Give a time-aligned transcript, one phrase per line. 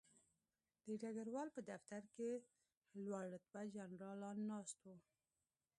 [0.85, 2.29] د ډګروال په دفتر کې
[3.03, 4.95] لوړ رتبه جنرالان ناست وو